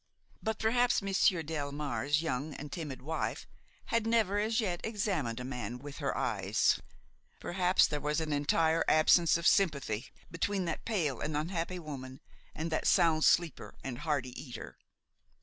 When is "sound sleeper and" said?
12.87-13.99